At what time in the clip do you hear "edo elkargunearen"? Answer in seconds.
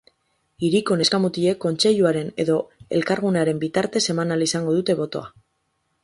2.43-3.61